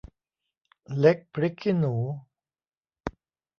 [0.97, 1.95] เล็กพริกขี้หนู